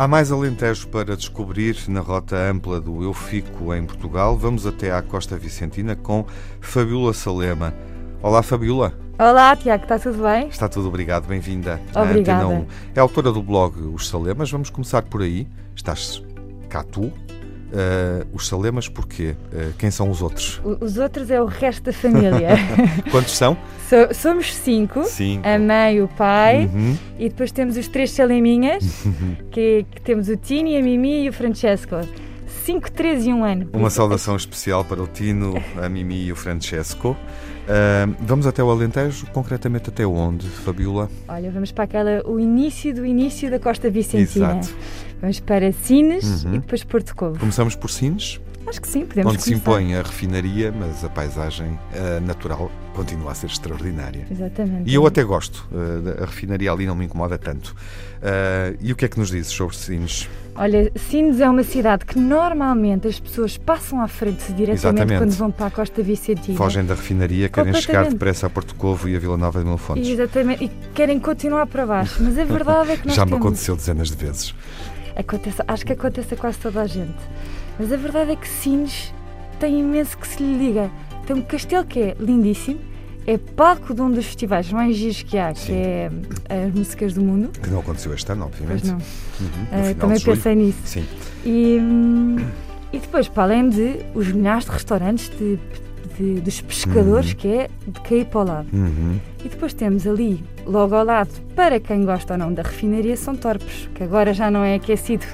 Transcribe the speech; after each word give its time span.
Há 0.00 0.08
mais 0.08 0.32
Alentejo 0.32 0.88
para 0.88 1.14
descobrir 1.14 1.76
na 1.86 2.00
rota 2.00 2.34
ampla 2.34 2.80
do 2.80 3.04
Eu 3.04 3.12
Fico 3.12 3.74
em 3.74 3.84
Portugal. 3.84 4.34
Vamos 4.34 4.66
até 4.66 4.90
à 4.90 5.02
Costa 5.02 5.36
Vicentina 5.36 5.94
com 5.94 6.24
Fabiola 6.58 7.12
Salema. 7.12 7.74
Olá, 8.22 8.42
Fabiola. 8.42 8.94
Olá, 9.18 9.54
Tiago, 9.54 9.82
está 9.82 9.98
tudo 9.98 10.22
bem? 10.22 10.48
Está 10.48 10.70
tudo, 10.70 10.88
obrigado, 10.88 11.26
bem-vinda 11.26 11.78
Obrigada. 11.94 12.44
à 12.44 12.46
Antena 12.46 12.60
1. 12.60 12.66
É 12.94 13.00
autora 13.00 13.30
do 13.30 13.42
blog 13.42 13.78
Os 13.92 14.08
Salemas, 14.08 14.50
vamos 14.50 14.70
começar 14.70 15.02
por 15.02 15.20
aí. 15.20 15.46
Estás 15.76 16.24
cá 16.70 16.82
tu. 16.82 17.12
Uh, 17.72 18.26
os 18.32 18.48
Salemas, 18.48 18.88
porquê? 18.88 19.36
Uh, 19.52 19.72
quem 19.78 19.90
são 19.90 20.10
os 20.10 20.20
outros? 20.22 20.60
Os 20.80 20.96
outros 20.98 21.30
é 21.30 21.40
o 21.40 21.44
resto 21.46 21.84
da 21.84 21.92
família. 21.92 22.48
Quantos 23.12 23.36
são? 23.36 23.56
So- 23.88 24.12
somos 24.12 24.52
cinco, 24.54 25.04
Cinco. 25.04 25.46
a 25.48 25.58
mãe, 25.58 26.02
o 26.02 26.08
pai, 26.08 26.66
Uhum. 26.72 26.96
e 27.18 27.28
depois 27.28 27.52
temos 27.52 27.76
os 27.76 27.86
três 27.86 28.10
Saleminhas, 28.10 29.04
que, 29.52 29.86
que 29.90 30.00
temos 30.02 30.28
o 30.28 30.36
Tini, 30.36 30.76
a 30.76 30.82
Mimi 30.82 31.24
e 31.24 31.28
o 31.28 31.32
Francesco. 31.32 31.96
Cinco, 32.64 32.90
três 32.90 33.24
e 33.24 33.32
um 33.32 33.44
ano. 33.44 33.68
Uma 33.72 33.88
saudação 33.90 34.34
especial 34.36 34.84
para 34.84 35.00
o 35.02 35.06
Tino, 35.06 35.54
a 35.80 35.88
Mimi 35.88 36.24
e 36.26 36.32
o 36.32 36.36
Francesco. 36.36 37.16
Uh, 37.70 38.16
vamos 38.20 38.46
até 38.48 38.62
o 38.64 38.68
Alentejo, 38.70 39.26
concretamente 39.32 39.90
até 39.90 40.04
onde, 40.04 40.48
Fabiola? 40.48 41.08
Olha, 41.28 41.50
vamos 41.52 41.70
para 41.70 41.84
aquela, 41.84 42.22
o 42.26 42.40
início 42.40 42.92
do 42.92 43.06
início 43.06 43.48
da 43.48 43.60
Costa 43.60 43.88
Vicentina. 43.88 44.58
Exato. 44.58 44.76
Vamos 45.20 45.38
para 45.38 45.70
Sines 45.70 46.44
Uhum. 46.44 46.54
e 46.54 46.58
depois 46.58 46.82
Porto 46.82 47.14
Covo. 47.14 47.38
Começamos 47.38 47.76
por 47.76 47.88
Sines, 47.88 48.40
Acho 48.70 48.80
que 48.80 48.88
sim, 48.88 49.04
podemos 49.04 49.32
onde 49.32 49.42
se 49.42 49.50
começar. 49.50 49.70
impõe 49.82 49.94
a 49.96 50.02
refinaria, 50.02 50.72
mas 50.72 51.04
a 51.04 51.08
paisagem 51.08 51.66
uh, 51.72 52.20
natural 52.24 52.70
continua 52.94 53.32
a 53.32 53.34
ser 53.34 53.46
extraordinária. 53.46 54.24
Exatamente. 54.30 54.88
E 54.88 54.94
eu 54.94 55.04
até 55.04 55.24
gosto, 55.24 55.68
uh, 55.72 56.22
a 56.22 56.26
refinaria 56.26 56.70
ali 56.70 56.86
não 56.86 56.94
me 56.94 57.04
incomoda 57.04 57.36
tanto. 57.36 57.74
Uh, 58.22 58.78
e 58.80 58.92
o 58.92 58.96
que 58.96 59.04
é 59.04 59.08
que 59.08 59.18
nos 59.18 59.28
dizes 59.30 59.50
sobre 59.50 59.74
Sines? 59.74 60.28
Olha, 60.54 60.92
Sines 60.94 61.40
é 61.40 61.50
uma 61.50 61.64
cidade 61.64 62.04
que 62.04 62.16
normalmente 62.16 63.08
as 63.08 63.18
pessoas 63.18 63.56
passam 63.56 64.00
à 64.00 64.06
frente 64.06 64.52
diretamente 64.52 64.78
Exatamente. 64.78 65.18
quando 65.18 65.32
vão 65.32 65.50
para 65.50 65.66
a 65.66 65.70
Costa 65.70 66.00
Vicentina. 66.00 66.56
Fogem 66.56 66.84
da 66.84 66.94
refinaria, 66.94 67.48
querem 67.48 67.74
chegar 67.74 68.08
depressa 68.08 68.46
a 68.46 68.50
Porto 68.50 68.76
Covo 68.76 69.08
e 69.08 69.16
a 69.16 69.18
Vila 69.18 69.36
Nova 69.36 69.58
de 69.58 69.64
Mil 69.66 69.78
Fontes. 69.78 70.08
Exatamente, 70.08 70.64
e 70.64 70.70
querem 70.94 71.18
continuar 71.18 71.66
para 71.66 71.84
baixo, 71.86 72.22
mas 72.22 72.38
a 72.38 72.44
verdade 72.44 72.92
é 72.92 72.96
que 72.96 73.06
nós 73.08 73.16
Já 73.16 73.24
me 73.24 73.32
temos... 73.32 73.46
aconteceu 73.46 73.74
dezenas 73.74 74.10
de 74.10 74.16
vezes. 74.16 74.54
Acontece- 75.16 75.62
acho 75.66 75.84
que 75.84 75.92
acontece 75.92 76.34
a 76.34 76.36
quase 76.36 76.58
toda 76.58 76.82
a 76.82 76.86
gente. 76.86 77.18
Mas 77.80 77.90
a 77.92 77.96
verdade 77.96 78.32
é 78.32 78.36
que 78.36 78.46
Sines 78.46 79.12
tem 79.58 79.80
imenso 79.80 80.18
que 80.18 80.28
se 80.28 80.42
lhe 80.42 80.58
liga. 80.68 80.90
Tem 81.26 81.34
um 81.34 81.40
castelo 81.42 81.84
que 81.86 81.98
é 81.98 82.16
lindíssimo, 82.20 82.78
é 83.26 83.38
palco 83.38 83.94
de 83.94 84.02
um 84.02 84.10
dos 84.10 84.26
festivais 84.26 84.70
mais 84.70 84.94
giros 84.96 85.22
que 85.22 85.38
há, 85.38 85.54
Sim. 85.54 85.66
que 85.66 85.72
é 85.72 86.10
as 86.66 86.74
músicas 86.74 87.14
do 87.14 87.22
mundo. 87.22 87.48
Que 87.58 87.70
não 87.70 87.80
aconteceu 87.80 88.12
este 88.12 88.30
ano, 88.32 88.50
Pois 88.50 88.60
obviamente. 88.60 88.86
não. 88.86 88.94
Uhum, 88.96 89.84
final 89.84 89.94
também 89.94 90.20
pensei 90.20 90.54
nisso. 90.54 90.78
Sim. 90.84 91.06
E, 91.44 91.78
hum, 91.80 92.36
e 92.92 92.98
depois, 92.98 93.28
para 93.28 93.44
além 93.44 93.68
de 93.70 94.00
os 94.14 94.30
milhares 94.30 94.64
de 94.66 94.70
restaurantes 94.72 95.30
de, 95.38 95.58
de- 96.18 96.40
dos 96.42 96.60
pescadores, 96.60 97.30
Uhum. 97.30 97.36
que 97.36 97.48
é 97.48 97.70
de 97.86 98.00
cair 98.02 98.26
para 98.26 98.40
o 98.40 98.44
lado. 98.44 98.66
Uhum. 98.74 99.18
E 99.42 99.48
depois 99.48 99.72
temos 99.72 100.06
ali, 100.06 100.44
logo 100.66 100.94
ao 100.94 101.04
lado, 101.04 101.30
para 101.56 101.80
quem 101.80 102.04
gosta 102.04 102.34
ou 102.34 102.38
não 102.38 102.52
da 102.52 102.62
refinaria, 102.62 103.16
São 103.16 103.34
Torpes, 103.36 103.88
que 103.94 104.02
agora 104.02 104.34
já 104.34 104.50
não 104.50 104.62
é 104.64 104.74
aquecido 104.74 105.24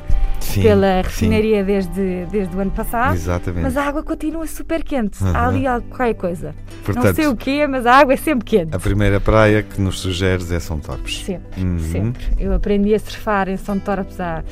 Sim, 0.47 0.63
pela 0.63 1.03
refinaria 1.03 1.63
desde, 1.65 2.25
desde 2.31 2.57
o 2.57 2.61
ano 2.61 2.71
passado. 2.71 3.15
Exatamente. 3.15 3.63
Mas 3.63 3.77
a 3.77 3.85
água 3.85 4.03
continua 4.03 4.47
super 4.47 4.83
quente. 4.83 5.23
Uhum. 5.23 5.33
Há 5.35 5.47
ali 5.49 5.63
qualquer 5.91 6.15
coisa. 6.15 6.55
Portanto, 6.85 7.05
não 7.05 7.15
sei 7.15 7.27
o 7.27 7.37
quê, 7.37 7.67
mas 7.67 7.85
a 7.87 7.95
água 7.95 8.15
é 8.15 8.17
sempre 8.17 8.45
quente. 8.45 8.75
a 8.75 8.79
primeira 8.79 9.21
praia 9.21 9.63
que 9.63 9.81
nos 9.81 10.01
sugeres 10.01 10.51
é 10.53 10.59
São 10.61 10.79
Torpes. 10.79 11.25
Sempre, 11.25 11.61
Uhum. 11.63 11.79
sempre. 11.79 12.25
Eu 12.39 12.53
aprendi 12.55 12.95
a 12.95 12.99
surfar 12.99 13.49
em 13.49 13.57
São 13.57 13.79
Torpes 13.79 14.19
há, 14.21 14.43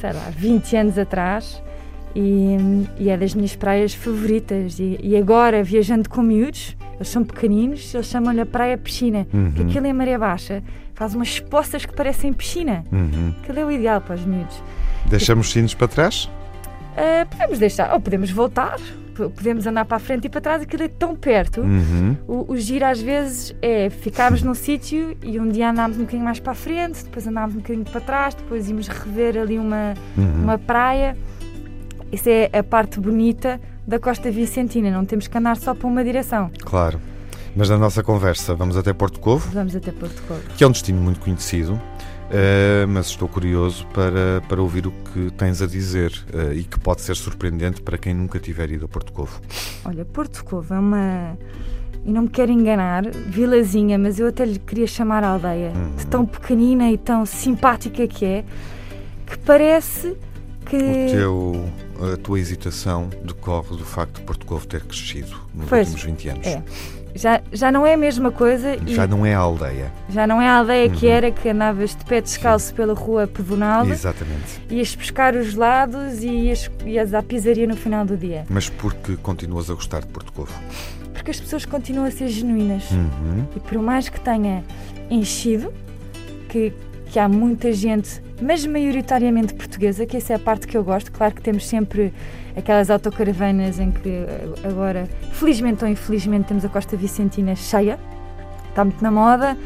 sei 0.00 0.12
lá, 0.12 0.30
20 0.36 0.76
anos 0.76 0.98
atrás 0.98 1.62
e, 2.14 2.56
e 2.98 3.10
é 3.10 3.16
das 3.16 3.34
minhas 3.34 3.54
praias 3.56 3.94
favoritas. 3.94 4.78
E, 4.78 4.98
e 5.02 5.16
agora, 5.16 5.62
viajando 5.62 6.08
com 6.08 6.22
miúdos, 6.22 6.76
eles 6.96 7.08
são 7.08 7.22
pequeninos, 7.24 7.94
eles 7.94 8.06
chamam-lhe 8.06 8.40
a 8.40 8.46
praia 8.46 8.76
piscina, 8.76 9.26
Uhum. 9.32 9.50
porque 9.52 9.62
aquilo 9.62 9.86
em 9.86 9.92
maré 9.92 10.16
baixa 10.18 10.62
faz 10.94 11.14
umas 11.14 11.38
poças 11.40 11.84
que 11.84 11.94
parecem 11.94 12.32
piscina. 12.32 12.82
Uhum. 12.90 13.34
Aquilo 13.42 13.58
é 13.60 13.64
o 13.64 13.70
ideal 13.70 14.00
para 14.00 14.14
os 14.14 14.24
miúdos. 14.24 14.62
Deixamos 15.06 15.52
sinos 15.52 15.74
para 15.74 15.88
trás? 15.88 16.28
Ah, 16.96 17.26
podemos 17.30 17.58
deixar, 17.58 17.92
ou 17.92 18.00
podemos 18.00 18.30
voltar, 18.30 18.78
podemos 19.14 19.66
andar 19.66 19.84
para 19.84 19.98
a 19.98 20.00
frente 20.00 20.24
e 20.26 20.28
para 20.30 20.40
trás, 20.40 20.62
aquilo 20.62 20.82
é 20.84 20.88
tão 20.88 21.14
perto. 21.14 21.60
Uhum. 21.60 22.16
O, 22.26 22.52
o 22.52 22.56
giro 22.56 22.86
às 22.86 23.00
vezes 23.00 23.54
é 23.60 23.90
ficarmos 23.90 24.42
num 24.42 24.54
sítio 24.54 25.14
e 25.22 25.38
um 25.38 25.48
dia 25.48 25.70
andámos 25.70 25.96
um 25.98 26.00
bocadinho 26.00 26.24
mais 26.24 26.40
para 26.40 26.52
a 26.52 26.54
frente, 26.54 27.04
depois 27.04 27.26
andámos 27.26 27.54
um 27.54 27.58
bocadinho 27.58 27.84
para 27.84 28.00
trás, 28.00 28.34
depois 28.34 28.68
íamos 28.68 28.88
rever 28.88 29.36
ali 29.38 29.58
uma, 29.58 29.92
Uhum. 30.16 30.42
uma 30.44 30.58
praia. 30.58 31.14
Isso 32.10 32.28
é 32.30 32.48
a 32.58 32.62
parte 32.62 32.98
bonita 33.00 33.60
da 33.86 33.98
Costa 33.98 34.30
Vicentina, 34.30 34.90
não 34.90 35.04
temos 35.04 35.28
que 35.28 35.38
andar 35.38 35.56
só 35.56 35.74
para 35.74 35.86
uma 35.86 36.02
direção. 36.02 36.50
Claro. 36.62 37.00
Mas 37.54 37.70
na 37.70 37.78
nossa 37.78 38.02
conversa 38.02 38.54
vamos 38.54 38.76
até 38.76 38.92
Porto 38.92 39.18
Covo, 39.20 39.48
Vamos 39.52 39.74
até 39.74 39.90
Porto 39.90 40.22
Covo. 40.26 40.40
que 40.56 40.62
é 40.62 40.66
um 40.66 40.70
destino 40.72 41.00
muito 41.00 41.20
conhecido, 41.20 41.80
eh, 42.30 42.84
mas 42.86 43.06
estou 43.06 43.28
curioso 43.28 43.86
para, 43.94 44.42
para 44.46 44.60
ouvir 44.60 44.86
o 44.86 44.90
que 44.90 45.30
tens 45.30 45.62
a 45.62 45.66
dizer 45.66 46.12
eh, 46.34 46.54
e 46.56 46.64
que 46.64 46.78
pode 46.78 47.00
ser 47.00 47.16
surpreendente 47.16 47.80
para 47.80 47.96
quem 47.96 48.12
nunca 48.12 48.38
tiver 48.38 48.70
ido 48.70 48.84
a 48.84 48.88
Porto 48.88 49.10
Covo. 49.12 49.40
Olha, 49.84 50.04
Porto 50.04 50.44
Covo 50.44 50.74
é 50.74 50.78
uma. 50.78 51.38
E 52.04 52.12
não 52.12 52.22
me 52.22 52.28
quero 52.28 52.52
enganar, 52.52 53.10
vilazinha, 53.10 53.98
mas 53.98 54.20
eu 54.20 54.28
até 54.28 54.44
lhe 54.44 54.58
queria 54.58 54.86
chamar 54.86 55.24
aldeia. 55.24 55.72
Uhum. 55.74 55.96
De 55.96 56.06
tão 56.06 56.26
pequenina 56.26 56.90
e 56.90 56.98
tão 56.98 57.24
simpática 57.26 58.06
que 58.06 58.24
é, 58.24 58.44
que 59.26 59.38
parece 59.38 60.14
que. 60.66 60.76
O 60.76 61.10
teu, 61.10 61.64
a 62.12 62.16
tua 62.16 62.38
hesitação 62.40 63.08
decorre 63.24 63.76
do 63.76 63.84
facto 63.84 64.16
de 64.16 64.22
Porto 64.22 64.46
Covo 64.46 64.66
ter 64.66 64.82
crescido 64.82 65.36
nos 65.54 65.68
Pois, 65.68 65.88
últimos 65.88 66.02
20 66.04 66.28
anos. 66.30 66.46
é. 66.46 66.62
Já, 67.14 67.40
já 67.50 67.72
não 67.72 67.86
é 67.86 67.94
a 67.94 67.96
mesma 67.96 68.30
coisa 68.30 68.76
e 68.86 68.94
Já 68.94 69.06
não 69.06 69.24
é 69.24 69.34
a 69.34 69.38
aldeia. 69.38 69.90
já 70.10 70.26
não 70.26 70.40
é 70.42 70.46
a 70.48 70.58
aldeia 70.58 70.90
que 70.90 71.06
Uhum. 71.06 71.12
era 71.12 71.30
que 71.30 71.48
andavas 71.48 71.94
de 71.96 72.04
pé 72.04 72.20
descalço 72.20 72.74
pela 72.74 72.92
rua 72.92 73.26
pedonal, 73.26 73.86
Exatamente. 73.88 74.60
ias 74.68 74.94
pescar 74.94 75.34
os 75.34 75.52
gelados 75.52 76.22
e 76.22 76.28
ias, 76.28 76.70
ias 76.84 77.14
à 77.14 77.22
pizzaria 77.22 77.66
no 77.66 77.74
final 77.74 78.04
do 78.04 78.18
dia. 78.18 78.44
Mas 78.50 78.68
porque 78.68 79.16
continuas 79.16 79.70
a 79.70 79.74
gostar 79.74 80.00
de 80.00 80.08
Porto 80.08 80.30
Covo? 80.30 80.52
Porque 81.14 81.30
as 81.30 81.40
pessoas 81.40 81.64
continuam 81.64 82.06
a 82.06 82.10
ser 82.10 82.28
genuínas. 82.28 82.90
Uhum. 82.90 83.46
E 83.56 83.60
por 83.60 83.78
mais 83.78 84.10
que 84.10 84.20
tenha 84.20 84.62
enchido, 85.10 85.72
que, 86.50 86.70
que 87.10 87.18
há 87.18 87.28
muita 87.28 87.72
gente, 87.72 88.22
mas 88.40 88.66
maioritariamente 88.66 89.54
portuguesa, 89.54 90.04
que 90.04 90.16
essa 90.16 90.32
é 90.32 90.36
a 90.36 90.38
parte 90.38 90.66
que 90.66 90.76
eu 90.76 90.84
gosto. 90.84 91.10
Claro 91.12 91.34
que 91.34 91.40
temos 91.40 91.66
sempre 91.66 92.12
aquelas 92.56 92.90
autocaravanas 92.90 93.78
em 93.78 93.90
que 93.90 94.08
eh, 94.08 94.48
agora, 94.64 95.08
felizmente 95.32 95.84
ou 95.84 95.90
infelizmente, 95.90 96.46
temos 96.46 96.64
a 96.64 96.68
Costa 96.68 96.96
Vicentina 96.96 97.54
cheia, 97.54 97.98
está 98.70 98.84
muito 98.84 99.02
na 99.02 99.10
moda, 99.10 99.56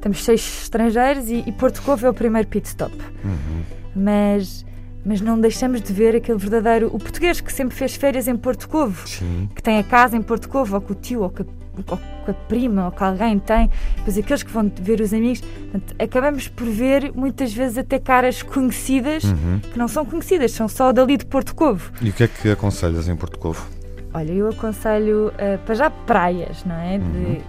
temos 0.00 0.24
seis 0.24 0.62
estrangeiros 0.62 1.28
e, 1.28 1.44
e 1.46 1.52
Porto 1.52 1.80
Covo 1.82 2.06
é 2.06 2.10
o 2.10 2.14
primeiro 2.14 2.48
pit 2.48 2.66
stop. 2.66 2.94
Uhum. 3.24 3.62
Mas, 3.94 4.64
mas 5.04 5.20
não 5.20 5.40
deixamos 5.40 5.80
de 5.80 5.92
ver 5.92 6.16
aquele 6.16 6.38
verdadeiro, 6.38 6.88
o 6.88 6.98
português 6.98 7.40
que 7.40 7.52
sempre 7.52 7.76
fez 7.76 7.94
férias 7.94 8.26
em 8.26 8.36
Porto 8.36 8.68
Covo 8.68 9.06
Sim. 9.06 9.48
que 9.54 9.62
tem 9.62 9.78
a 9.78 9.84
casa 9.84 10.16
em 10.16 10.22
Porto 10.22 10.48
Covo, 10.48 10.74
ou 10.74 10.80
com 10.80 10.92
o 10.92 10.96
tio, 10.96 11.22
ou 11.22 11.30
com 11.30 11.42
a, 11.42 11.61
ou 11.76 11.84
com 11.96 12.30
a 12.30 12.34
prima, 12.34 12.86
ou 12.86 12.92
que 12.92 13.02
alguém 13.02 13.38
tem, 13.38 13.70
depois 13.96 14.18
aqueles 14.18 14.42
que 14.42 14.50
vão 14.50 14.70
ver 14.80 15.00
os 15.00 15.12
amigos. 15.12 15.40
Portanto, 15.40 15.94
acabamos 15.98 16.48
por 16.48 16.66
ver 16.68 17.12
muitas 17.14 17.52
vezes 17.52 17.78
até 17.78 17.98
caras 17.98 18.42
conhecidas 18.42 19.24
Uhum. 19.24 19.60
que 19.72 19.78
não 19.78 19.88
são 19.88 20.04
conhecidas, 20.04 20.52
são 20.52 20.68
só 20.68 20.92
dali 20.92 21.16
de 21.16 21.24
Porto 21.26 21.54
Covo. 21.54 21.90
E 22.00 22.10
o 22.10 22.12
que 22.12 22.24
é 22.24 22.28
que 22.28 22.50
aconselhas 22.50 23.08
em 23.08 23.16
Porto 23.16 23.38
Covo? 23.38 23.66
Olha, 24.14 24.30
eu 24.32 24.48
aconselho 24.50 25.32
eh, 25.38 25.56
para 25.64 25.74
já 25.74 25.88
praias, 25.90 26.64
não 26.64 26.74
é? 26.76 26.98
De, 26.98 27.04
Uhum. 27.04 27.40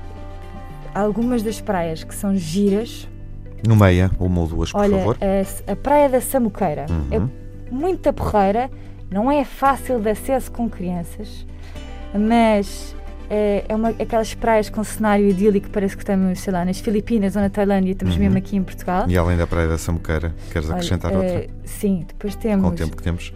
Algumas 0.95 1.41
das 1.41 1.59
praias 1.59 2.03
que 2.03 2.13
são 2.13 2.35
giras. 2.35 3.09
No 3.67 3.75
meia, 3.75 4.11
uma 4.19 4.41
ou 4.41 4.47
duas, 4.47 4.71
por 4.71 4.81
Olha, 4.81 4.97
favor. 4.97 5.17
a, 5.67 5.71
a 5.71 5.75
praia 5.75 6.07
da 6.09 6.21
Samuqueira 6.21 6.85
Uhum. 6.89 7.07
é 7.11 7.73
muita 7.73 8.13
porreira, 8.13 8.69
não 9.09 9.31
é 9.31 9.43
fácil 9.43 9.99
de 9.99 10.09
acesso 10.09 10.51
com 10.51 10.69
crianças, 10.69 11.45
mas 12.13 12.95
é, 13.29 13.65
é 13.67 13.75
uma, 13.75 13.89
aquelas 13.89 14.33
praias 14.33 14.69
com 14.69 14.83
cenário 14.83 15.27
idílico, 15.27 15.69
parece 15.69 15.95
que 15.95 16.03
estamos, 16.03 16.39
sei 16.39 16.53
lá, 16.53 16.63
nas 16.65 16.79
Filipinas 16.79 17.35
ou 17.35 17.41
na 17.41 17.49
Tailândia, 17.49 17.91
estamos 17.91 18.15
Uhum. 18.15 18.21
mesmo 18.21 18.37
aqui 18.37 18.55
em 18.55 18.63
Portugal. 18.63 19.05
E 19.07 19.17
além 19.17 19.37
da 19.37 19.47
Praia 19.47 19.67
da 19.67 19.77
Samuqueira, 19.77 20.33
queres 20.51 20.67
Olha, 20.69 20.75
acrescentar 20.77 21.11
eh, 21.13 21.17
outra? 21.17 21.47
Sim, 21.65 22.05
depois 22.07 22.35
Com 22.35 22.41
temos 22.41 22.69
o 22.69 22.75
tempo 22.75 22.97
que 22.97 23.03
temos. 23.03 23.33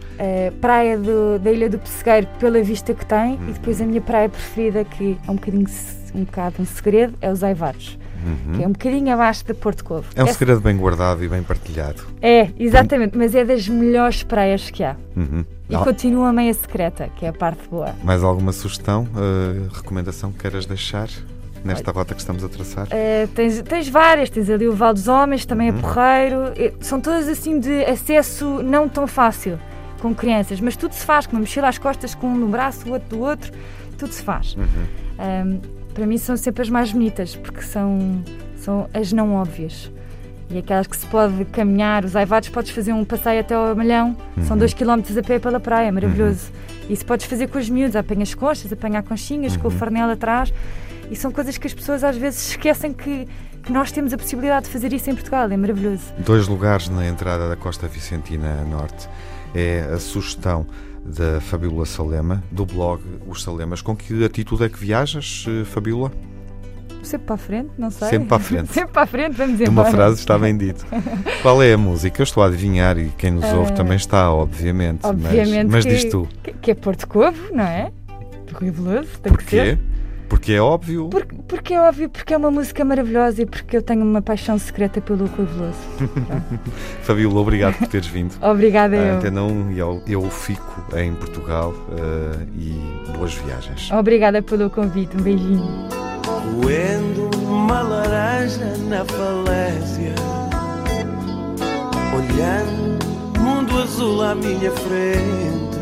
praia 0.60 0.98
do- 0.98 1.38
da 1.38 1.50
Ilha 1.50 1.68
do 1.68 1.78
Pessegueiro 1.78 2.26
pela 2.38 2.62
vista 2.62 2.92
que 2.94 3.04
tem 3.06 3.34
Uhum. 3.34 3.48
e 3.48 3.52
depois 3.52 3.80
a 3.80 3.84
minha 3.84 4.00
praia 4.00 4.28
preferida, 4.28 4.84
que 4.84 5.16
é 5.26 5.30
um 5.30 5.34
bocadinho 5.34 5.66
um 6.14 6.24
bocado 6.24 6.54
um 6.60 6.64
segredo, 6.64 7.14
é 7.20 7.30
os 7.30 7.42
Aivares, 7.44 7.98
Uhum. 8.24 8.52
que 8.56 8.62
é 8.62 8.66
um 8.66 8.72
bocadinho 8.72 9.12
abaixo 9.12 9.44
de 9.44 9.54
Porto 9.54 9.84
Covo. 9.84 10.04
É 10.14 10.22
um 10.22 10.26
Essa- 10.26 10.38
segredo 10.38 10.60
bem 10.60 10.76
guardado 10.76 11.22
e 11.24 11.28
bem 11.28 11.42
partilhado. 11.42 12.02
É, 12.20 12.50
exatamente, 12.58 13.16
mas 13.16 13.34
é 13.34 13.44
das 13.44 13.68
melhores 13.68 14.22
praias 14.22 14.70
que 14.70 14.82
há. 14.82 14.96
Uhum. 15.16 15.44
E 15.68 15.74
Al- 15.74 15.84
continua 15.84 16.32
meia 16.32 16.52
secreta, 16.54 17.08
que 17.16 17.24
é 17.26 17.28
a 17.28 17.32
parte 17.32 17.68
boa. 17.68 17.94
Mais 18.02 18.22
alguma 18.24 18.52
sugestão, 18.52 19.06
eh, 19.16 19.68
recomendação 19.72 20.32
que 20.32 20.38
queiras 20.38 20.66
deixar? 20.66 21.08
nesta 21.64 21.90
rota 21.90 22.14
que 22.14 22.20
estamos 22.20 22.44
a 22.44 22.48
traçar? 22.48 22.86
Uh, 22.86 23.26
tens, 23.34 23.60
tens 23.62 23.88
várias, 23.88 24.30
tens 24.30 24.48
ali 24.48 24.68
o 24.68 24.72
Val 24.74 24.94
dos 24.94 25.08
Homens, 25.08 25.44
também 25.44 25.70
uhum. 25.70 25.78
é 25.78 25.80
porreiro. 25.80 26.36
São 26.80 27.00
todas 27.00 27.28
assim 27.28 27.58
de 27.58 27.84
acesso 27.84 28.62
não 28.62 28.88
tão 28.88 29.08
fácil 29.08 29.58
com 30.00 30.14
crianças, 30.14 30.60
mas 30.60 30.76
tudo 30.76 30.94
se 30.94 31.04
faz, 31.04 31.26
com 31.26 31.32
uma 31.32 31.40
mochila 31.40 31.68
às 31.68 31.76
costas, 31.76 32.14
com 32.14 32.28
um 32.28 32.36
no 32.36 32.46
braço, 32.46 32.88
o 32.88 32.92
outro 32.92 33.08
do 33.08 33.20
outro, 33.20 33.52
tudo 33.98 34.12
se 34.12 34.22
faz. 34.22 34.54
Uhum. 34.56 34.64
Um, 35.18 35.60
para 35.98 36.06
mim 36.06 36.16
são 36.16 36.36
sempre 36.36 36.62
as 36.62 36.70
mais 36.70 36.92
bonitas, 36.92 37.34
porque 37.34 37.60
são, 37.60 38.22
são 38.56 38.88
as 38.94 39.12
não 39.12 39.34
óbvias. 39.34 39.90
E 40.48 40.58
aquelas 40.58 40.86
que 40.86 40.96
se 40.96 41.04
pode 41.06 41.44
caminhar, 41.46 42.04
os 42.04 42.14
aivados, 42.14 42.48
podes 42.50 42.70
fazer 42.70 42.92
um 42.92 43.04
passeio 43.04 43.40
até 43.40 43.56
ao 43.56 43.74
Malhão, 43.74 44.16
uhum. 44.36 44.44
são 44.44 44.56
2 44.56 44.74
km 44.74 45.00
a 45.18 45.22
pé 45.26 45.40
pela 45.40 45.58
praia, 45.58 45.90
maravilhoso. 45.90 46.52
Uhum. 46.52 46.92
Isso 46.94 47.04
podes 47.04 47.26
fazer 47.26 47.48
com 47.48 47.58
os 47.58 47.68
miúdos, 47.68 47.96
apanhas 47.96 48.32
conchas, 48.32 48.72
apanhar 48.72 49.02
conchinhas, 49.02 49.54
uhum. 49.54 49.58
com 49.58 49.68
o 49.68 49.72
uhum. 49.72 49.76
farnel 49.76 50.08
atrás. 50.08 50.54
E 51.10 51.16
são 51.16 51.32
coisas 51.32 51.58
que 51.58 51.66
as 51.66 51.74
pessoas 51.74 52.04
às 52.04 52.16
vezes 52.16 52.50
esquecem 52.50 52.92
que, 52.92 53.26
que 53.60 53.72
nós 53.72 53.90
temos 53.90 54.12
a 54.12 54.16
possibilidade 54.16 54.66
de 54.66 54.72
fazer 54.72 54.92
isso 54.92 55.10
em 55.10 55.14
Portugal, 55.14 55.50
é 55.50 55.56
maravilhoso. 55.56 56.04
Dois 56.18 56.46
lugares 56.46 56.88
na 56.88 57.08
entrada 57.08 57.48
da 57.48 57.56
Costa 57.56 57.88
Vicentina 57.88 58.64
Norte 58.70 59.08
é 59.52 59.80
a 59.92 59.98
sugestão 59.98 60.64
da 61.08 61.40
Fabíola 61.40 61.86
Salema, 61.86 62.42
do 62.50 62.64
blog 62.64 63.02
Os 63.26 63.42
Salemas. 63.42 63.82
Com 63.82 63.96
que 63.96 64.24
atitude 64.24 64.64
é 64.64 64.68
que 64.68 64.78
viajas, 64.78 65.44
eh, 65.48 65.64
Fabíola? 65.64 66.12
Sempre 67.02 67.26
para 67.26 67.34
a 67.34 67.38
frente, 67.38 67.70
não 67.78 67.90
sei. 67.90 68.08
Sempre 68.08 68.28
para 68.28 68.36
a 68.36 68.40
frente. 68.40 68.68
Sempre 68.72 68.92
para 68.92 69.02
a 69.02 69.06
frente, 69.06 69.36
vamos 69.36 69.60
embora. 69.60 69.70
Uma 69.70 69.84
frase 69.90 70.20
está 70.20 70.38
bem 70.38 70.56
dito. 70.56 70.84
Qual 71.42 71.62
é 71.62 71.72
a 71.72 71.78
música? 71.78 72.20
Eu 72.20 72.24
estou 72.24 72.42
a 72.42 72.46
adivinhar 72.46 72.98
e 72.98 73.10
quem 73.16 73.30
nos 73.30 73.44
ouve 73.52 73.72
uh, 73.72 73.74
também 73.74 73.96
está, 73.96 74.32
obviamente. 74.32 75.06
Obviamente. 75.06 75.70
Mas, 75.70 75.84
mas 75.84 75.86
diz 75.86 76.04
tu. 76.10 76.28
Que, 76.42 76.52
que 76.52 76.70
é 76.70 76.74
Porto 76.74 77.06
Covo, 77.06 77.38
não 77.52 77.64
é? 77.64 77.90
Rui 78.52 78.70
Veloso, 78.70 79.08
tem 79.22 79.32
Porquê? 79.32 79.44
que 79.44 79.50
ser. 79.50 79.78
Porque 80.28 80.52
é 80.52 80.60
óbvio? 80.60 81.08
Porque, 81.08 81.36
porque, 81.48 81.74
é 81.74 81.80
óbvio, 81.80 82.10
porque 82.10 82.34
é 82.34 82.36
uma 82.36 82.50
música 82.50 82.84
maravilhosa 82.84 83.42
e 83.42 83.46
porque 83.46 83.76
eu 83.76 83.82
tenho 83.82 84.02
uma 84.02 84.20
paixão 84.20 84.58
secreta 84.58 85.00
pelo 85.00 85.26
Rui 85.26 85.46
Veloso. 85.46 85.78
Fabíola, 87.02 87.40
obrigado 87.40 87.78
por 87.78 87.88
teres 87.88 88.06
vindo. 88.06 88.34
Obrigada 88.42 88.96
a 88.96 88.98
eu. 88.98 89.14
Antena 89.16 89.42
1 89.42 89.72
e 89.72 89.78
eu, 89.78 90.02
eu 90.06 90.30
fico 90.30 90.84
em 90.96 91.14
Portugal 91.14 91.72
uh, 91.72 92.46
e 92.56 93.12
boas 93.16 93.34
viagens. 93.34 93.90
Obrigada 93.90 94.42
pelo 94.42 94.68
convite, 94.68 95.16
um 95.16 95.22
beijinho. 95.22 95.88
Coendo 96.62 97.30
uma 97.46 97.80
laranja 97.82 98.76
na 98.88 99.04
falésia 99.04 100.14
Olhando 102.14 102.98
mundo 103.40 103.78
azul 103.78 104.22
à 104.22 104.34
minha 104.34 104.70
frente 104.72 105.78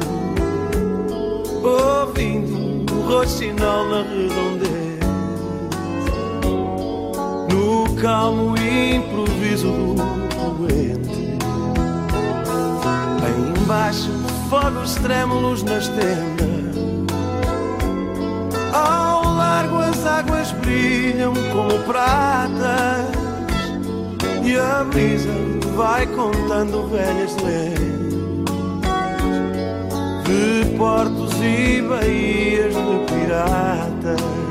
Ouvindo 1.62 2.65
roxinol 3.06 3.88
na 3.88 4.02
redondeza 4.02 5.06
No 7.52 7.94
calmo 8.00 8.54
improviso 8.58 9.68
do 9.68 10.56
poente 10.58 11.38
Aí 13.24 13.62
embaixo 13.62 14.26
fogos 14.48 14.94
trêmulos 14.96 15.62
nas 15.62 15.88
tendas. 15.88 16.76
Ao 18.72 19.24
largo 19.34 19.76
as 19.78 20.06
águas 20.06 20.52
brilham 20.52 21.32
como 21.52 21.78
pratas. 21.84 23.16
E 24.44 24.56
a 24.56 24.84
brisa 24.84 25.30
vai 25.76 26.06
contando 26.06 26.88
velhas 26.88 27.36
lendas 27.42 28.15
de 30.26 30.76
portos 30.76 31.32
e 31.40 31.82
baías 31.82 32.74
de 32.74 33.14
piratas. 33.14 34.45